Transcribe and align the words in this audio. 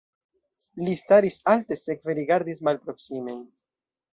Li 0.87 0.95
staris 1.01 1.37
alte, 1.53 1.77
sekve 1.81 2.17
rigardis 2.21 2.65
malproksimen. 2.71 3.45